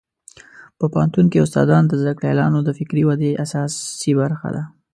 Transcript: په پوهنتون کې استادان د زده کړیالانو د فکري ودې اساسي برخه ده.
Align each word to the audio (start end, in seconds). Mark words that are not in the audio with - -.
په 0.79 0.85
پوهنتون 0.93 1.25
کې 1.31 1.43
استادان 1.45 1.83
د 1.87 1.93
زده 2.01 2.13
کړیالانو 2.19 2.59
د 2.63 2.69
فکري 2.79 3.03
ودې 3.07 3.31
اساسي 3.43 4.11
برخه 4.21 4.47
ده. 4.55 4.63